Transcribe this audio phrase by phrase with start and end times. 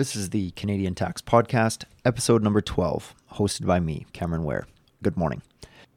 [0.00, 4.66] This is the Canadian Tax Podcast, episode number 12, hosted by me, Cameron Ware.
[5.02, 5.42] Good morning.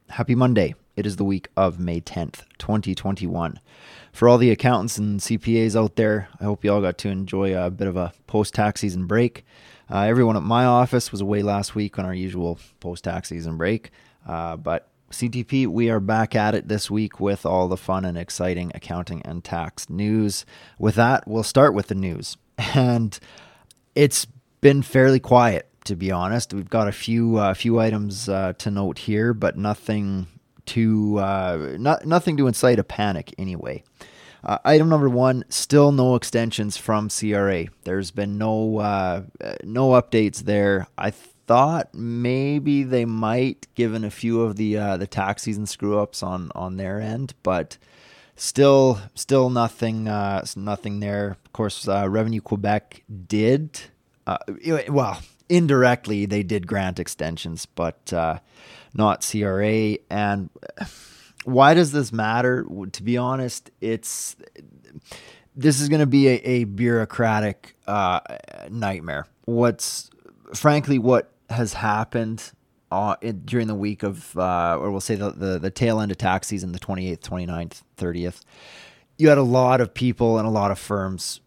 [0.10, 0.76] Happy Monday.
[0.98, 3.62] It is the week of May 10th, 2021.
[4.12, 7.58] For all the accountants and CPAs out there, I hope you all got to enjoy
[7.58, 9.45] a bit of a post tax season break.
[9.89, 13.55] Uh, everyone at my office was away last week on our usual post tax season
[13.55, 13.90] break,
[14.27, 18.17] uh, but CTP, we are back at it this week with all the fun and
[18.17, 20.45] exciting accounting and tax news.
[20.77, 22.35] With that, we'll start with the news.
[22.76, 23.20] And
[23.95, 24.27] it's
[24.61, 26.53] been fairly quiet, to be honest.
[26.53, 30.27] We've got a few uh, few items uh, to note here, but nothing
[30.67, 33.83] to uh, not nothing to incite a panic anyway.
[34.43, 37.66] Uh, item number one: still no extensions from CRA.
[37.83, 39.23] There's been no uh,
[39.63, 40.88] no updates there.
[40.97, 45.99] I thought maybe they might, given a few of the uh, the tax season screw
[45.99, 47.77] ups on on their end, but
[48.36, 51.38] still still nothing uh, nothing there.
[51.46, 53.80] Of course, uh, Revenue Quebec did
[54.28, 54.38] uh,
[54.90, 58.40] well indirectly they did grant extensions, but uh,
[58.94, 59.98] not CRA.
[60.09, 60.50] And
[61.44, 62.66] why does this matter?
[62.92, 64.36] To be honest, it's
[65.56, 68.20] this is going to be a, a bureaucratic uh,
[68.70, 69.28] nightmare.
[69.45, 70.09] What's
[70.53, 72.52] frankly what has happened
[72.94, 76.11] uh, in, during the week of, uh, or we'll say the, the, the tail end
[76.11, 78.41] of tax season, the 28th, 29th, 30th,
[79.17, 81.41] you had a lot of people and a lot of firms,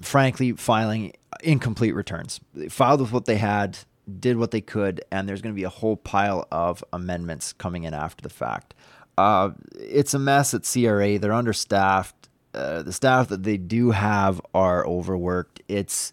[0.00, 2.40] frankly, filing incomplete returns.
[2.54, 3.78] They filed with what they had,
[4.18, 7.84] did what they could, and there's going to be a whole pile of amendments coming
[7.84, 8.74] in after the fact.
[9.16, 11.18] Uh, it's a mess at CRA.
[11.18, 12.28] They're understaffed.
[12.52, 15.62] Uh, the staff that they do have are overworked.
[15.68, 16.12] It's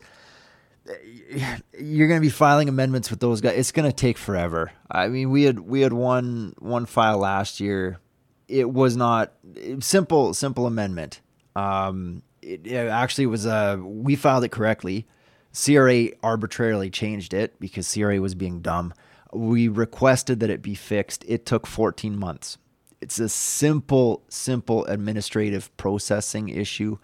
[1.80, 3.58] you're going to be filing amendments with those guys.
[3.58, 4.72] It's going to take forever.
[4.90, 8.00] I mean, we had we had one one file last year.
[8.48, 9.34] It was not
[9.80, 11.22] simple simple amendment.
[11.56, 15.08] Um, it, it actually was a we filed it correctly.
[15.54, 18.94] CRA arbitrarily changed it because CRA was being dumb.
[19.34, 21.26] We requested that it be fixed.
[21.28, 22.58] It took 14 months.
[23.02, 26.97] It's a simple simple administrative processing issue.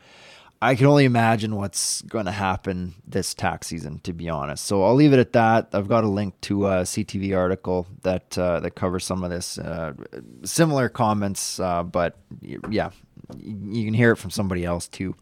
[0.64, 4.64] I can only imagine what's going to happen this tax season, to be honest.
[4.66, 5.68] So I'll leave it at that.
[5.74, 9.58] I've got a link to a CTV article that uh, that covers some of this.
[9.58, 9.92] Uh,
[10.46, 12.92] similar comments, uh, but yeah,
[13.38, 15.16] you can hear it from somebody else too.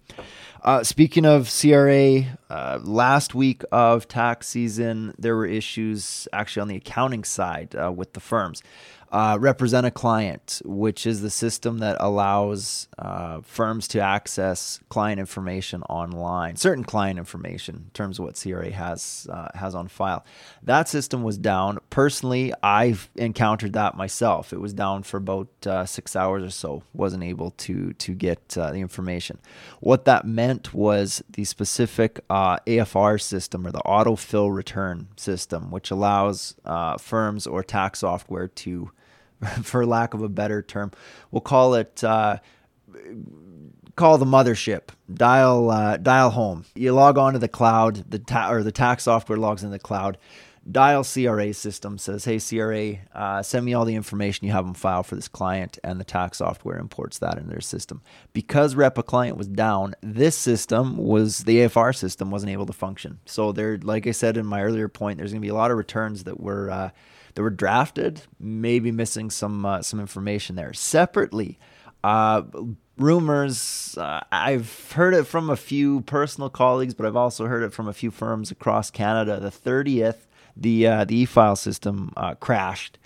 [0.63, 6.67] Uh, speaking of CRA, uh, last week of tax season, there were issues actually on
[6.67, 8.61] the accounting side uh, with the firms.
[9.13, 15.19] Uh, represent a client, which is the system that allows uh, firms to access client
[15.19, 20.23] information online, certain client information in terms of what CRA has uh, has on file.
[20.63, 21.79] That system was down.
[21.89, 24.53] Personally, I've encountered that myself.
[24.53, 26.83] It was down for about uh, six hours or so.
[26.93, 29.39] wasn't able to to get uh, the information.
[29.81, 35.91] What that meant was the specific uh, AFR system or the autofill return system, which
[35.91, 36.55] allows
[36.97, 38.89] firms or tax software to
[39.63, 40.91] for lack of a better term.
[41.31, 42.37] We'll call it uh,
[43.95, 44.89] call the mothership.
[45.13, 46.65] Dial uh, dial home.
[46.75, 48.09] You log on to the cloud.
[48.09, 50.17] The ta- or the tax software logs in the cloud.
[50.69, 54.75] Dial CRA system says, "Hey CRA, uh, send me all the information you have on
[54.75, 58.01] file for this client," and the tax software imports that in their system.
[58.31, 62.73] Because Rep a client was down, this system was the AFR system wasn't able to
[62.73, 63.19] function.
[63.25, 65.71] So there, like I said in my earlier point, there's going to be a lot
[65.71, 66.89] of returns that were uh,
[67.33, 70.73] that were drafted, maybe missing some uh, some information there.
[70.73, 71.57] Separately,
[72.03, 72.43] uh,
[72.97, 73.97] rumors.
[73.97, 77.87] Uh, I've heard it from a few personal colleagues, but I've also heard it from
[77.87, 79.39] a few firms across Canada.
[79.39, 82.97] The thirtieth, the uh, the e-file system uh, crashed.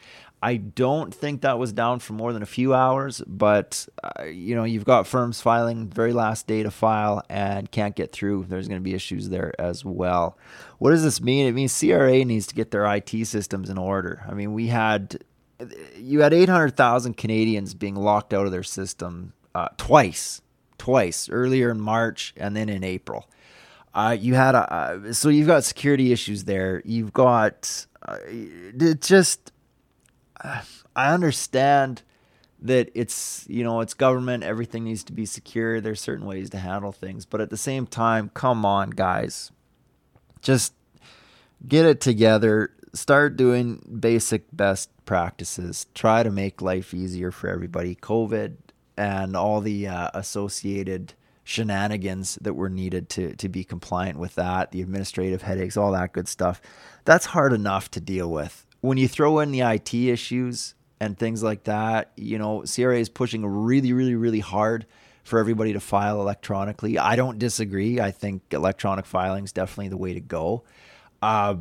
[0.42, 4.54] I don't think that was down for more than a few hours, but uh, you
[4.54, 8.46] know, you've got firms filing very last day to file and can't get through.
[8.48, 10.38] There's going to be issues there as well.
[10.78, 11.48] What does this mean?
[11.48, 14.24] It means CRA needs to get their IT systems in order.
[14.30, 15.24] I mean, we had
[15.98, 20.42] you had 800,000 Canadians being locked out of their system uh, twice,
[20.78, 23.28] twice earlier in March and then in April.
[23.96, 26.82] Uh, you had a, uh, so you've got security issues there.
[26.84, 29.54] You've got uh, it just
[30.44, 32.02] I understand
[32.62, 34.44] that it's you know it's government.
[34.44, 35.80] Everything needs to be secure.
[35.80, 37.26] There's certain ways to handle things.
[37.26, 39.54] But at the same time come on guys.
[40.42, 40.74] Just
[41.66, 42.72] get it together.
[42.94, 45.88] Start doing basic best practices.
[45.96, 47.96] Try to make life easier for everybody.
[47.96, 48.58] Covid
[48.98, 51.14] and all the uh, associated
[51.46, 56.12] shenanigans that were needed to to be compliant with that the administrative headaches all that
[56.12, 56.62] good stuff
[57.06, 61.44] that's hard enough to deal with when you throw in the IT issues and things
[61.44, 64.86] like that, you know, CRA is pushing really, really, really hard
[65.24, 66.98] for everybody to file electronically.
[66.98, 68.00] I don't disagree.
[68.00, 70.64] I think electronic filing is definitely the way to go.
[71.22, 71.56] Uh,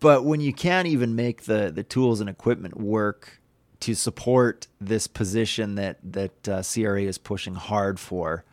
[0.00, 3.40] but when you can't even make the the tools and equipment work
[3.80, 8.44] to support this position that that uh, CRA is pushing hard for,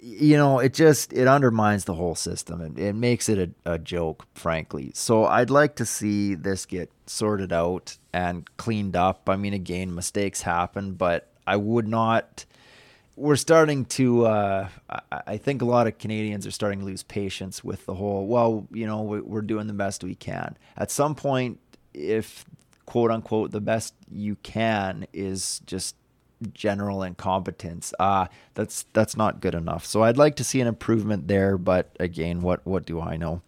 [0.00, 2.60] you know, it just it undermines the whole system.
[2.60, 4.90] It, it makes it a, a joke, frankly.
[4.94, 9.28] So I'd like to see this get sorted out and cleaned up.
[9.28, 12.44] I mean, again, mistakes happen, but I would not.
[13.16, 14.26] We're starting to.
[14.26, 14.68] Uh,
[15.10, 18.26] I think a lot of Canadians are starting to lose patience with the whole.
[18.26, 20.56] Well, you know, we're doing the best we can.
[20.76, 21.58] At some point,
[21.94, 22.44] if
[22.84, 25.96] quote unquote the best you can is just
[26.54, 27.92] general incompetence.
[27.98, 29.84] Uh, that's that's not good enough.
[29.84, 33.42] So I'd like to see an improvement there, but again, what what do I know?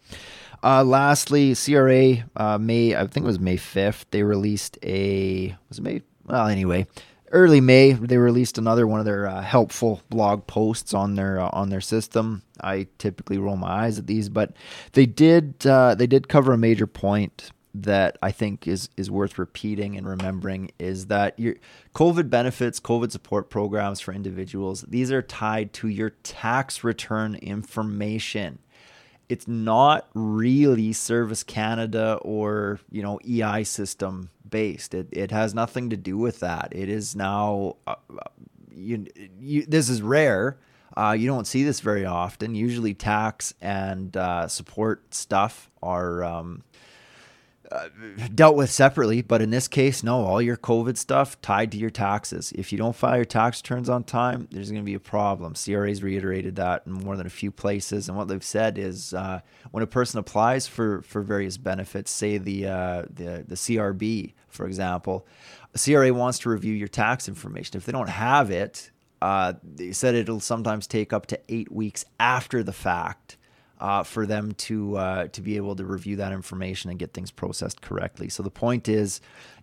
[0.62, 4.06] Uh, lastly, CRA uh, May I think it was May fifth.
[4.10, 6.02] They released a was it May?
[6.24, 6.86] Well, anyway,
[7.30, 11.50] early May they released another one of their uh, helpful blog posts on their uh,
[11.52, 12.42] on their system.
[12.60, 14.52] I typically roll my eyes at these, but
[14.92, 17.50] they did uh, they did cover a major point
[17.82, 21.54] that I think is is worth repeating and remembering is that your
[21.94, 28.58] COVID benefits, COVID support programs for individuals, these are tied to your tax return information.
[29.28, 34.94] It's not really Service Canada or, you know, EI system based.
[34.94, 36.68] It, it has nothing to do with that.
[36.72, 37.96] It is now uh,
[38.72, 39.06] you,
[39.38, 40.58] you this is rare.
[40.96, 42.54] Uh, you don't see this very often.
[42.54, 46.64] Usually, tax and uh, support stuff are um,
[48.34, 51.90] dealt with separately, but in this case, no, all your COVID stuff tied to your
[51.90, 52.52] taxes.
[52.54, 55.54] If you don't file your tax returns on time, there's going to be a problem.
[55.54, 59.40] CRA's reiterated that in more than a few places, and what they've said is uh,
[59.70, 64.66] when a person applies for for various benefits, say the uh, the the CRB, for
[64.66, 65.26] example,
[65.76, 67.76] CRA wants to review your tax information.
[67.76, 68.90] If they don't have it,
[69.20, 73.37] uh, they said it'll sometimes take up to eight weeks after the fact
[73.80, 77.30] uh, for them to uh, to be able to review that information and get things
[77.30, 78.28] processed correctly.
[78.28, 79.20] So the point is,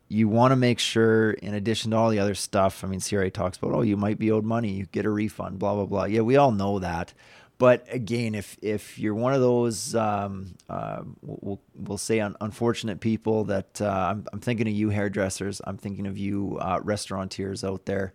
[0.07, 3.29] you want to make sure, in addition to all the other stuff, I mean, CRA
[3.31, 6.05] talks about, oh, you might be owed money, you get a refund, blah blah blah.
[6.05, 7.13] Yeah, we all know that.
[7.57, 12.99] But again, if if you're one of those, um, uh, we'll, we'll say un- unfortunate
[12.99, 17.63] people that uh, I'm, I'm thinking of you hairdressers, I'm thinking of you uh, restaurateurs
[17.63, 18.13] out there.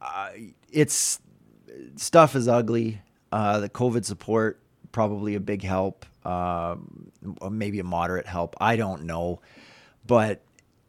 [0.00, 0.30] Uh,
[0.70, 1.20] it's
[1.96, 3.00] stuff is ugly.
[3.30, 4.60] The COVID support
[4.96, 6.74] probably a big help, uh,
[7.50, 8.56] maybe a moderate help.
[8.58, 9.42] I don't know,
[10.06, 10.40] but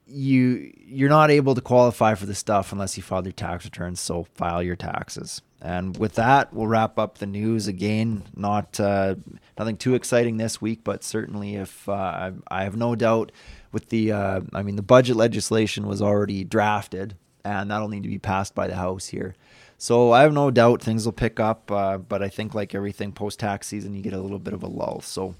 [0.05, 3.99] you you're not able to qualify for the stuff unless you file your tax returns.
[3.99, 5.41] So file your taxes.
[5.61, 8.23] And with that, we'll wrap up the news again.
[8.33, 9.15] Not uh,
[9.59, 13.33] nothing too exciting this week, but certainly if uh, I, I, have no doubt
[13.73, 18.09] with the uh, I mean the budget legislation was already drafted, and that'll need to
[18.09, 19.35] be passed by the House here.
[19.77, 23.11] So I have no doubt things will pick up, uh, but I think like everything
[23.11, 25.01] post tax season, you get a little bit of a lull.
[25.01, 25.35] So,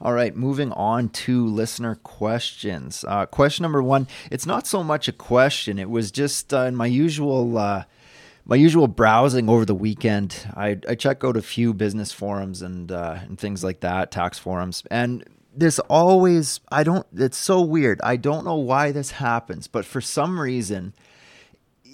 [0.00, 3.04] all right, moving on to listener questions.
[3.06, 4.08] Uh, question number one.
[4.30, 7.56] It's not so much a question; it was just uh, in my usual.
[7.56, 7.84] Uh,
[8.44, 12.90] my usual browsing over the weekend, I, I check out a few business forums and
[12.90, 15.24] uh, and things like that, tax forums, and
[15.54, 17.06] this always I don't.
[17.14, 18.00] It's so weird.
[18.02, 20.94] I don't know why this happens, but for some reason,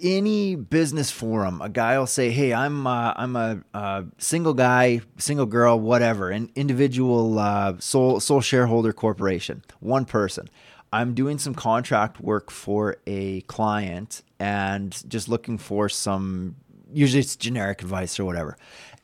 [0.03, 5.01] any business forum, a guy will say, "Hey, I'm uh, I'm a, a, single guy,
[5.19, 10.49] single girl, whatever, an individual uh, sole sole shareholder corporation, one person.
[10.93, 16.57] I'm doing some contract work for a client and just looking for some.
[16.93, 18.57] Usually, it's generic advice or whatever."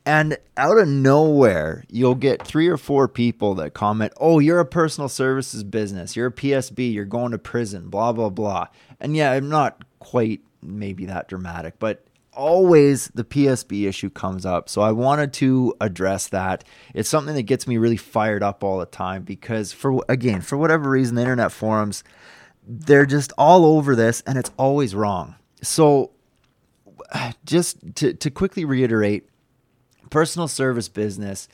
[0.07, 4.67] And out of nowhere, you'll get three or four people that comment, Oh, you're a
[4.67, 6.15] personal services business.
[6.15, 6.93] You're a PSB.
[6.93, 8.67] You're going to prison, blah, blah, blah.
[9.05, 14.69] And yeah, I'm not quite maybe that dramatic, but always the PSB issue comes up.
[14.69, 16.65] So I wanted to address that.
[16.95, 20.57] It's something that gets me really fired up all the time because for again, for
[20.57, 22.03] whatever reason the internet forums
[22.67, 25.37] they're just all over this and it's always wrong.
[25.63, 26.13] So
[27.45, 29.29] just to to quickly reiterate,
[30.11, 31.47] personal service business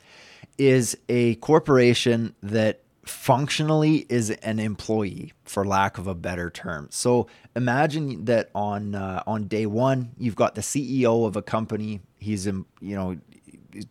[0.57, 6.87] is a corporation that functionally is an employee for lack of a better term.
[6.91, 12.01] So imagine that on uh, on day 1 you've got the CEO of a company,
[12.19, 13.17] he's you know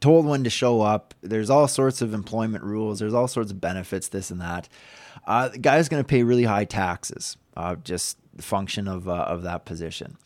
[0.01, 1.15] told when to show up.
[1.23, 4.69] There's all sorts of employment rules, there's all sorts of benefits this and that.
[5.27, 9.13] Uh, the guy's going to pay really high taxes, uh, just the function of uh,
[9.13, 10.17] of that position.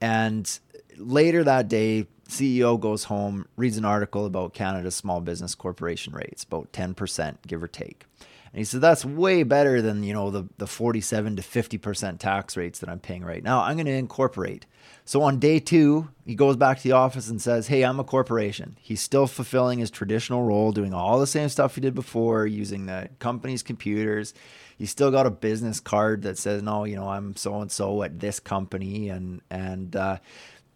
[0.00, 0.58] And
[0.96, 6.44] later that day, CEO goes home, reads an article about Canada's small business corporation rates,
[6.44, 8.06] about 10%, give or take.
[8.52, 12.56] And he said, that's way better than, you know, the, the 47 to 50% tax
[12.56, 13.62] rates that I'm paying right now.
[13.62, 14.66] I'm going to incorporate.
[15.04, 18.04] So on day two, he goes back to the office and says, Hey, I'm a
[18.04, 18.76] corporation.
[18.80, 22.86] He's still fulfilling his traditional role, doing all the same stuff he did before, using
[22.86, 24.34] the company's computers.
[24.76, 28.02] He's still got a business card that says, No, you know, I'm so and so
[28.02, 29.08] at this company.
[29.10, 30.18] And, and, uh,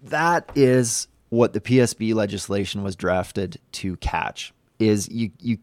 [0.04, 5.58] that is what the PSB legislation was drafted to catch is you you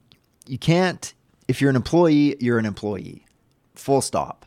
[0.47, 1.13] you can't
[1.47, 3.25] if you're an employee, you're an employee.
[3.75, 4.45] Full stop.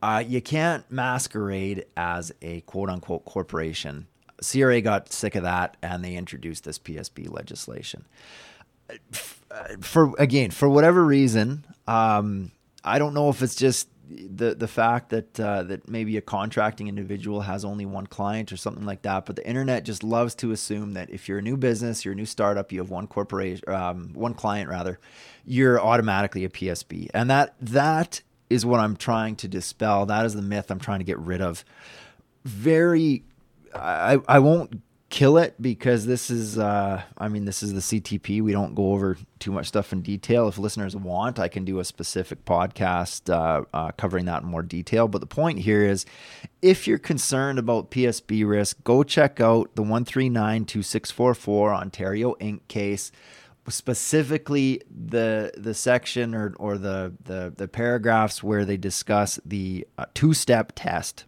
[0.00, 4.06] Uh, you can't masquerade as a quote unquote corporation.
[4.40, 8.04] CRA got sick of that and they introduced this PSB legislation.
[9.80, 12.52] For again, for whatever reason, um,
[12.84, 16.88] I don't know if it's just the the fact that uh, that maybe a contracting
[16.88, 19.26] individual has only one client or something like that.
[19.26, 22.16] But the internet just loves to assume that if you're a new business, you're a
[22.16, 24.98] new startup, you have one corporation, um, one client rather,
[25.44, 30.06] you're automatically a PSB, and that that is what I'm trying to dispel.
[30.06, 31.64] That is the myth I'm trying to get rid of.
[32.44, 33.24] Very,
[33.74, 38.42] I I won't kill it because this is uh, i mean this is the ctp
[38.42, 40.48] we don't go over too much stuff in detail.
[40.48, 44.62] If listeners want i can do a specific podcast uh, uh, covering that in more
[44.62, 45.08] detail.
[45.08, 46.04] But the point here is
[46.60, 52.60] if you're concerned about psb risk go check out the 1392644 ontario inc.
[52.68, 53.10] case
[53.70, 60.06] specifically the the section or, or the, the the paragraphs where they discuss the uh,
[60.14, 61.24] two-step test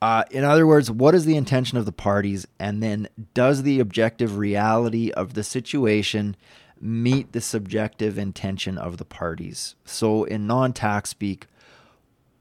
[0.00, 2.46] uh, in other words, what is the intention of the parties?
[2.58, 6.36] And then does the objective reality of the situation
[6.80, 9.74] meet the subjective intention of the parties?
[9.84, 11.46] So, in non tax speak,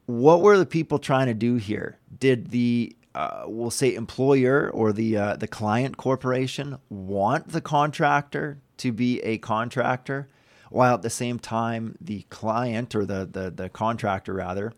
[0.05, 1.97] what were the people trying to do here?
[2.19, 8.59] Did the uh, we'll say employer or the uh, the client corporation want the contractor
[8.77, 10.27] to be a contractor,
[10.69, 14.73] while at the same time the client or the the, the contractor rather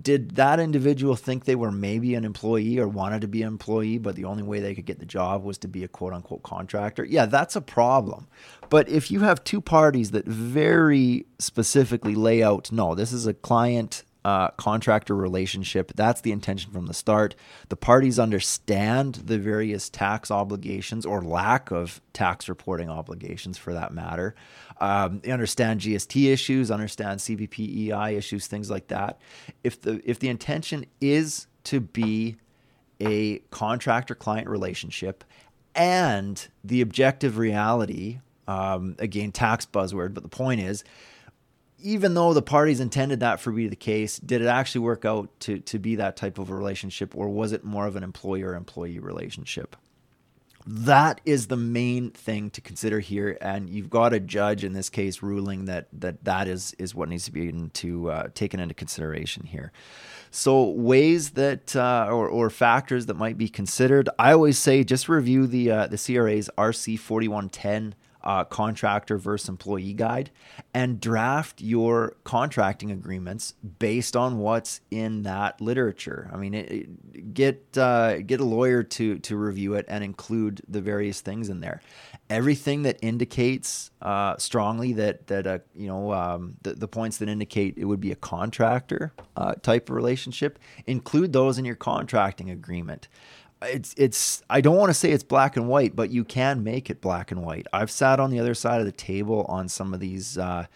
[0.00, 3.98] did that individual think they were maybe an employee or wanted to be an employee,
[3.98, 6.42] but the only way they could get the job was to be a quote unquote
[6.42, 7.04] contractor?
[7.04, 8.28] Yeah, that's a problem.
[8.70, 13.34] But if you have two parties that very specifically lay out, no, this is a
[13.34, 15.92] client uh, contractor relationship.
[15.94, 17.34] That's the intention from the start.
[17.68, 23.92] The parties understand the various tax obligations or lack of tax reporting obligations for that
[23.92, 24.34] matter.
[24.80, 29.20] Um, they understand GST issues, understand CPP issues, things like that.
[29.64, 32.36] If the if the intention is to be
[33.00, 35.24] a contractor client relationship
[35.74, 40.84] and the objective reality, um, again, tax buzzword, but the point is
[41.82, 45.28] even though the parties intended that for be the case, did it actually work out
[45.40, 48.54] to to be that type of a relationship, or was it more of an employer
[48.54, 49.76] employee relationship?
[50.64, 54.88] That is the main thing to consider here, and you've got a judge in this
[54.88, 58.74] case ruling that that that is is what needs to be into, uh, taken into
[58.74, 59.72] consideration here.
[60.30, 65.08] So ways that uh, or, or factors that might be considered, I always say just
[65.08, 70.30] review the uh, the CRA's RC forty one ten uh, contractor versus employee guide
[70.74, 76.30] and draft your contracting agreements based on what's in that literature.
[76.32, 80.62] I mean, it, it, get uh, get a lawyer to to review it and include
[80.68, 81.80] the various things in there.
[82.30, 87.28] Everything that indicates uh, strongly that that uh, you know um, the, the points that
[87.28, 92.50] indicate it would be a contractor uh, type of relationship include those in your contracting
[92.50, 93.08] agreement
[93.64, 96.90] it's it's I don't want to say it's black and white, but you can make
[96.90, 97.66] it black and white.
[97.72, 100.66] I've sat on the other side of the table on some of these uh,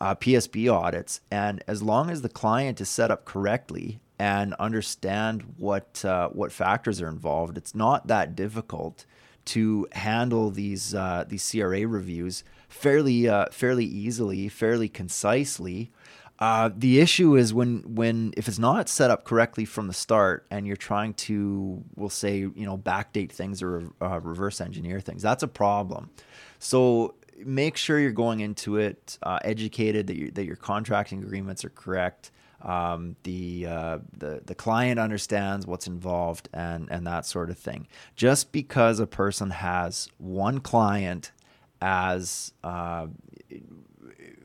[0.00, 5.54] uh, PSB audits, and as long as the client is set up correctly and understand
[5.56, 9.06] what uh, what factors are involved, it's not that difficult
[9.46, 15.90] to handle these uh, these CRA reviews fairly uh, fairly easily, fairly concisely.
[16.44, 20.46] Uh, the issue is when when if it's not set up correctly from the start,
[20.50, 25.22] and you're trying to, we'll say, you know, backdate things or uh, reverse engineer things.
[25.22, 26.10] That's a problem.
[26.58, 31.64] So make sure you're going into it uh, educated that you, that your contracting agreements
[31.64, 32.30] are correct.
[32.60, 37.88] Um, the uh, the the client understands what's involved and and that sort of thing.
[38.16, 41.32] Just because a person has one client
[41.80, 43.06] as uh,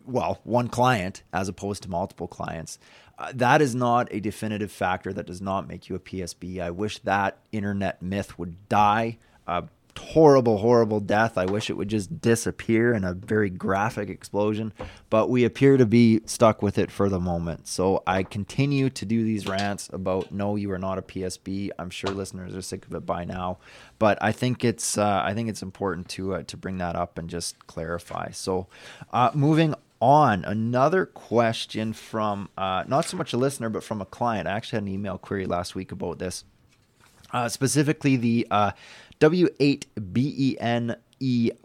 [0.09, 2.79] well, one client as opposed to multiple clients.
[3.17, 5.11] Uh, that is not a definitive factor.
[5.11, 6.61] That does not make you a PSB.
[6.61, 9.17] I wish that internet myth would die.
[9.45, 9.63] a
[9.99, 11.37] horrible, horrible death.
[11.37, 14.73] I wish it would just disappear in a very graphic explosion,
[15.09, 17.67] but we appear to be stuck with it for the moment.
[17.67, 21.69] So I continue to do these rants about no, you are not a PSB.
[21.77, 23.59] I'm sure listeners are sick of it by now,
[23.99, 27.17] but I think it's uh, I think it's important to uh, to bring that up
[27.17, 28.31] and just clarify.
[28.31, 28.67] So
[29.13, 34.05] uh, moving on another question from uh, not so much a listener, but from a
[34.05, 34.47] client.
[34.47, 36.45] I actually had an email query last week about this,
[37.31, 38.71] uh, specifically the uh,
[39.19, 40.95] W8BENE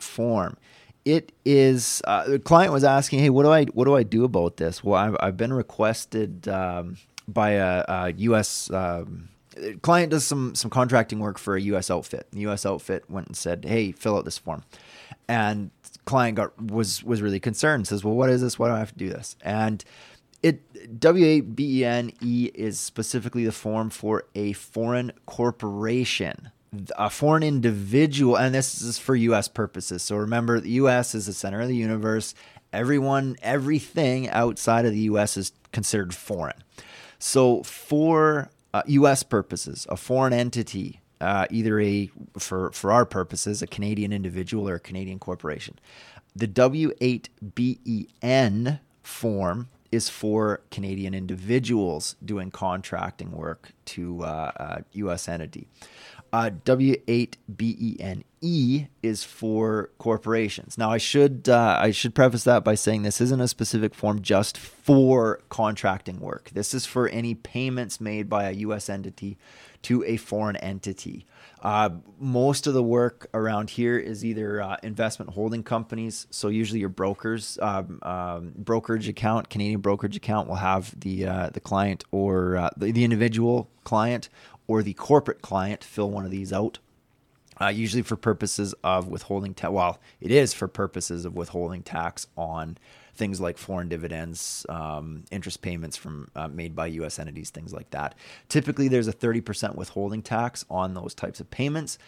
[0.00, 0.56] form.
[1.04, 4.24] It is uh, the client was asking, "Hey, what do I what do I do
[4.24, 6.96] about this?" Well, I've, I've been requested um,
[7.28, 8.70] by a, a U.S.
[8.70, 9.28] Um,
[9.82, 11.90] client does some some contracting work for a U.S.
[11.90, 12.26] outfit.
[12.32, 12.64] The U.S.
[12.64, 14.64] outfit went and said, "Hey, fill out this form,"
[15.28, 15.70] and
[16.04, 17.86] client got was was really concerned.
[17.86, 18.58] Says, "Well, what is this?
[18.58, 19.84] Why do I have to do this?" And
[20.42, 26.50] it W eight B E N E is specifically the form for a foreign corporation,
[26.98, 29.48] a foreign individual, and this is for U.S.
[29.48, 30.02] purposes.
[30.02, 31.14] So remember, the U.S.
[31.14, 32.34] is the center of the universe.
[32.72, 35.36] Everyone, everything outside of the U.S.
[35.36, 36.62] is considered foreign.
[37.18, 39.22] So for uh, U.S.
[39.22, 44.74] purposes, a foreign entity, uh, either a for for our purposes, a Canadian individual or
[44.74, 45.78] a Canadian corporation.
[46.36, 55.28] The W8BEN form is for Canadian individuals doing contracting work to uh, U.S.
[55.28, 55.68] entity.
[56.32, 56.50] Uh,
[58.44, 60.76] W8BENE is for corporations.
[60.76, 64.22] Now, I should uh, I should preface that by saying this isn't a specific form
[64.22, 66.50] just for contracting work.
[66.52, 68.88] This is for any payments made by a U.S.
[68.88, 69.38] entity
[69.82, 71.26] to a foreign entity.
[71.62, 76.26] Uh, most of the work around here is either uh, investment holding companies.
[76.30, 81.50] So usually your brokers, um, um, brokerage account, Canadian brokerage account will have the uh,
[81.50, 84.28] the client or uh, the, the individual client
[84.66, 86.78] or the corporate client fill one of these out.
[87.60, 89.70] Uh, usually for purposes of withholding tax.
[89.70, 92.76] Well, it is for purposes of withholding tax on
[93.14, 97.18] things like foreign dividends, um, interest payments from uh, made by U.S.
[97.18, 98.14] entities, things like that.
[98.48, 101.98] Typically, there's a 30% withholding tax on those types of payments.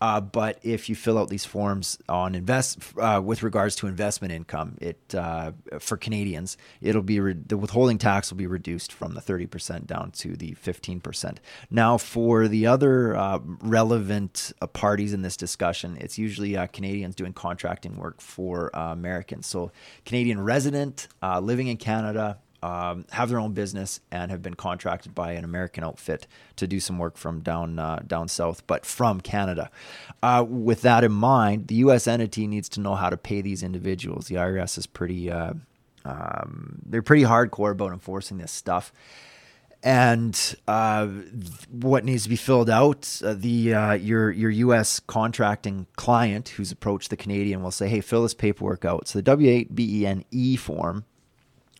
[0.00, 4.32] Uh, but if you fill out these forms on invest uh, with regards to investment
[4.32, 9.14] income, it uh, for Canadians, it'll be re- the withholding tax will be reduced from
[9.14, 11.38] the 30% down to the 15%.
[11.70, 17.32] Now, for the other uh, relevant uh, parties in this discussion, it's usually Canadians doing
[17.32, 19.46] contracting work for Americans.
[19.46, 19.72] So
[20.04, 21.08] Canadian resident
[21.40, 25.84] living in Canada um, have their own business and have been contracted by an American
[25.84, 26.26] outfit
[26.56, 29.70] to do some work from down uh, down south, but from Canada.
[30.22, 32.08] Uh, with that in mind, the U.S.
[32.08, 34.28] entity needs to know how to pay these individuals.
[34.28, 35.52] The IRS is pretty uh,
[36.04, 38.92] um, they're pretty hardcore about enforcing this stuff.
[39.82, 41.06] And uh,
[41.70, 45.00] what needs to be filled out, uh, the uh, your your U.S.
[45.00, 49.22] contracting client who's approached the Canadian will say, "Hey, fill this paperwork out." So the
[49.22, 51.04] W eight B E N E form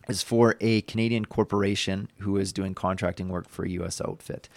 [0.07, 3.99] is for a Canadian corporation who is doing contracting work for a U.S.
[3.99, 4.47] outfit.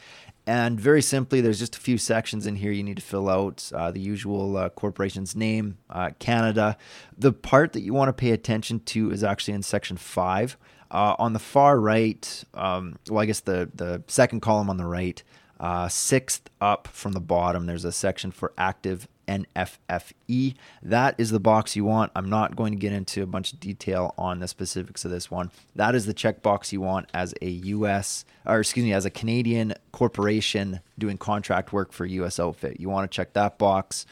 [0.47, 3.71] And very simply, there's just a few sections in here you need to fill out
[3.75, 6.77] uh, the usual uh, corporation's name, uh, Canada.
[7.17, 10.57] The part that you want to pay attention to is actually in section five.
[10.91, 14.87] Uh, on the far right, um, well, I guess the, the second column on the
[14.87, 15.23] right,
[15.61, 20.55] uh, sixth up from the bottom, there's a section for active NFFE.
[20.83, 22.11] That is the box you want.
[22.17, 25.31] I'm not going to get into a bunch of detail on the specifics of this
[25.31, 25.51] one.
[25.77, 29.75] That is the checkbox you want as a US, or excuse me, as a Canadian
[29.93, 32.81] corporation doing contract work for US outfit.
[32.81, 34.07] You want to check that box.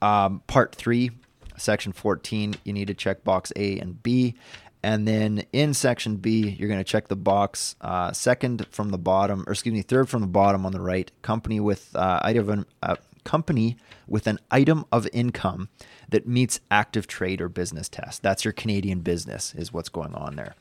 [0.00, 1.10] Um, part three,
[1.58, 4.34] section 14, you need to check box A and B.
[4.82, 8.98] And then in section B, you're going to check the box uh, second from the
[8.98, 11.10] bottom, or excuse me, third from the bottom on the right.
[11.22, 13.76] Company with uh, item, uh, company
[14.08, 15.68] with an item of income
[16.08, 18.22] that meets active trade or business test.
[18.22, 20.56] That's your Canadian business, is what's going on there.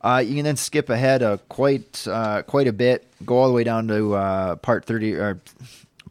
[0.00, 3.54] Uh, you can then skip ahead uh, quite uh, quite a bit, go all the
[3.54, 5.40] way down to uh, part thirty or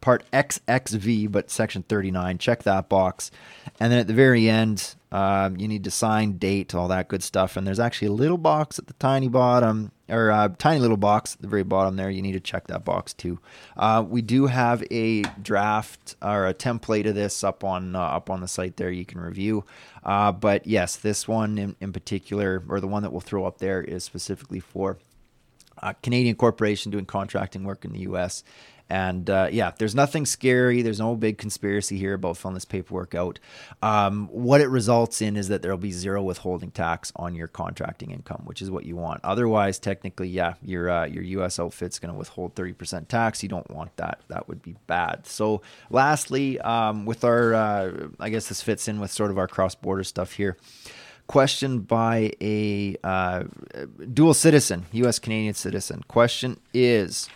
[0.06, 2.38] part XXV, but section thirty nine.
[2.38, 3.32] Check that box,
[3.80, 7.24] and then at the very end, um, you need to sign, date, all that good
[7.24, 7.58] stuff.
[7.58, 10.96] And there's actually a little box at the tiny bottom or a uh, tiny little
[10.96, 12.12] box at the very bottom there.
[12.12, 13.40] You need to check that box too.
[13.76, 18.30] Uh, we do have a draft or a template of this up on uh, up
[18.30, 18.92] on the site there.
[18.92, 19.66] You can review.
[20.04, 23.58] Uh, but yes, this one in, in particular, or the one that we'll throw up
[23.58, 25.00] there, is specifically for
[25.80, 28.44] a Canadian corporation doing contracting work in the U.S.
[28.90, 30.82] And uh, yeah, there's nothing scary.
[30.82, 33.40] There's no big conspiracy here about filling this paperwork out.
[33.82, 38.12] Um, what it results in is that there'll be zero withholding tax on your contracting
[38.12, 39.22] income, which is what you want.
[39.24, 41.60] Otherwise, technically, yeah, your uh, your U.S.
[41.60, 43.42] outfit's going to withhold 30% tax.
[43.42, 44.22] You don't want that.
[44.28, 45.26] That would be bad.
[45.26, 49.48] So, lastly, um, with our, uh, I guess this fits in with sort of our
[49.48, 50.58] cross border stuff here
[51.28, 53.44] question by a uh,
[54.14, 55.18] dual citizen, U.S.
[55.18, 56.04] Canadian citizen.
[56.08, 57.30] Question is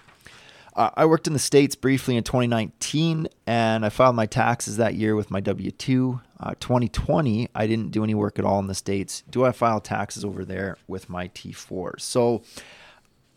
[0.79, 5.13] I worked in the States briefly in 2019 and I filed my taxes that year
[5.13, 6.21] with my W 2.
[6.39, 9.23] Uh, 2020, I didn't do any work at all in the States.
[9.29, 11.99] Do I file taxes over there with my T4?
[11.99, 12.43] So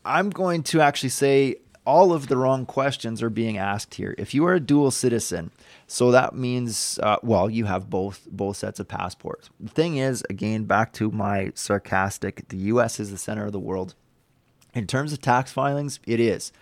[0.04, 4.14] I'm going to actually say all of the wrong questions are being asked here.
[4.18, 5.50] If you are a dual citizen,
[5.88, 9.50] so that means, uh, well, you have both both sets of passports.
[9.58, 13.00] The thing is, again, back to my sarcastic, the U.S.
[13.00, 13.96] is the center of the world.
[14.74, 16.52] In terms of tax filings, it is.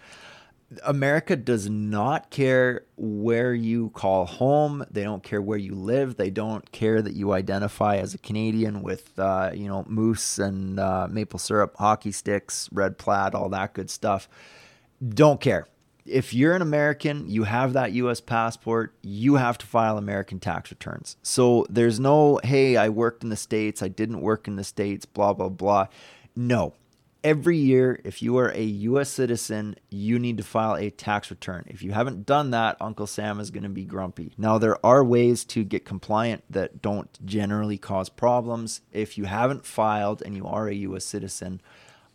[0.84, 4.84] America does not care where you call home.
[4.90, 6.16] They don't care where you live.
[6.16, 10.78] They don't care that you identify as a Canadian with, uh, you know, moose and
[10.78, 14.28] uh, maple syrup, hockey sticks, red plaid, all that good stuff.
[15.06, 15.66] Don't care.
[16.06, 20.70] If you're an American, you have that US passport, you have to file American tax
[20.70, 21.16] returns.
[21.22, 25.04] So there's no, hey, I worked in the States, I didn't work in the States,
[25.04, 25.86] blah, blah, blah.
[26.36, 26.74] No,
[27.22, 29.10] every year, if you are a U.S.
[29.10, 31.64] citizen, you need to file a tax return.
[31.68, 34.32] If you haven't done that, Uncle Sam is going to be grumpy.
[34.38, 38.80] Now, there are ways to get compliant that don't generally cause problems.
[38.92, 41.04] If you haven't filed and you are a U.S.
[41.04, 41.60] citizen,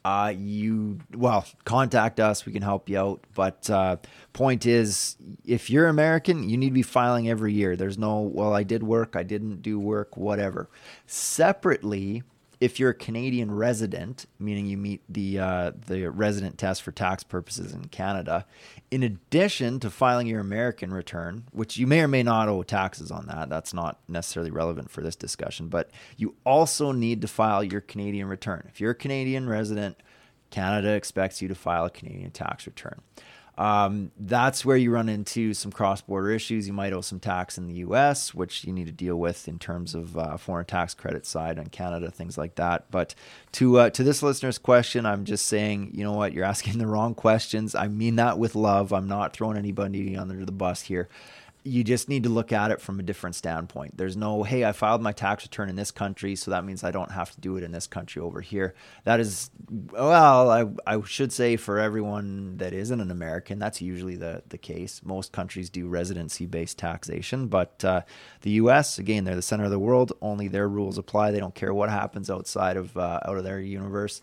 [0.05, 3.97] uh, you well contact us we can help you out but uh,
[4.33, 8.53] point is if you're american you need to be filing every year there's no well
[8.53, 10.69] i did work i didn't do work whatever
[11.07, 12.21] separately
[12.59, 17.23] if you're a Canadian resident, meaning you meet the uh, the resident test for tax
[17.23, 18.45] purposes in Canada,
[18.91, 23.11] in addition to filing your American return, which you may or may not owe taxes
[23.11, 27.63] on that, that's not necessarily relevant for this discussion, but you also need to file
[27.63, 28.65] your Canadian return.
[28.69, 29.97] If you're a Canadian resident,
[30.49, 33.01] Canada expects you to file a Canadian tax return.
[33.57, 36.67] Um, that's where you run into some cross border issues.
[36.67, 39.59] You might owe some tax in the US, which you need to deal with in
[39.59, 42.85] terms of uh, foreign tax credit side on Canada, things like that.
[42.91, 43.15] But
[43.53, 46.87] to, uh, to this listener's question, I'm just saying, you know what, you're asking the
[46.87, 47.75] wrong questions.
[47.75, 48.91] I mean that with love.
[48.91, 51.07] I'm not throwing anybody under the bus here
[51.65, 53.97] you just need to look at it from a different standpoint.
[53.97, 56.91] There's no, hey, I filed my tax return in this country, so that means I
[56.91, 58.75] don't have to do it in this country over here.
[59.03, 64.15] That is, well, I, I should say for everyone that isn't an American, that's usually
[64.15, 65.01] the, the case.
[65.03, 68.01] Most countries do residency based taxation, but uh,
[68.41, 70.13] the US, again, they're the center of the world.
[70.21, 71.31] Only their rules apply.
[71.31, 74.21] They don't care what happens outside of, uh, out of their universe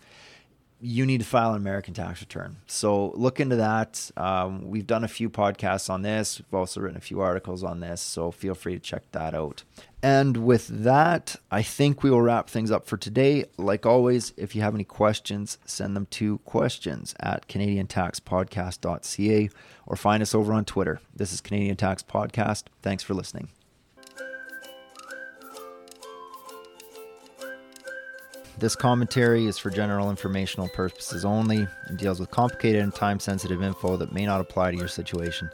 [0.84, 2.56] you need to file an American tax return.
[2.66, 4.10] So look into that.
[4.16, 6.40] Um, we've done a few podcasts on this.
[6.40, 8.00] We've also written a few articles on this.
[8.00, 9.62] So feel free to check that out.
[10.02, 13.44] And with that, I think we will wrap things up for today.
[13.56, 19.50] Like always, if you have any questions, send them to questions at CanadianTaxPodcast.ca
[19.86, 21.00] or find us over on Twitter.
[21.14, 22.64] This is Canadian Tax Podcast.
[22.82, 23.50] Thanks for listening.
[28.58, 33.62] This commentary is for general informational purposes only and deals with complicated and time sensitive
[33.62, 35.50] info that may not apply to your situation.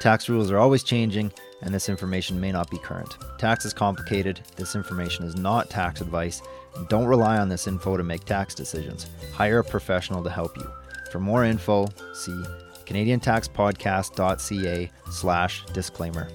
[0.00, 3.16] Tax rules are always changing, and this information may not be current.
[3.38, 6.42] Tax is complicated, this information is not tax advice,
[6.88, 9.06] don't rely on this info to make tax decisions.
[9.32, 10.68] Hire a professional to help you.
[11.10, 12.42] For more info, see
[12.86, 16.28] CanadianTaxPodcast.ca slash disclaimer.